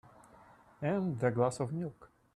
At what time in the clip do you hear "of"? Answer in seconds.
1.59-1.71